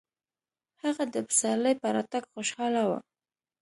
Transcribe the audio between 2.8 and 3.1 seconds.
و.